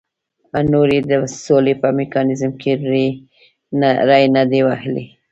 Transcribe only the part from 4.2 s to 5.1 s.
نه دی وهلی.